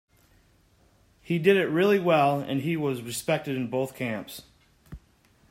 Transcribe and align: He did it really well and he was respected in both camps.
He 1.21 1.37
did 1.37 1.57
it 1.57 1.67
really 1.67 1.99
well 1.99 2.39
and 2.39 2.61
he 2.61 2.75
was 2.75 3.03
respected 3.03 3.55
in 3.55 3.69
both 3.69 3.95
camps. 3.95 4.41